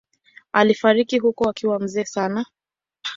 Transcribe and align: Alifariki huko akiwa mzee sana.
Alifariki 0.53 1.19
huko 1.19 1.49
akiwa 1.49 1.79
mzee 1.79 2.03
sana. 2.05 2.45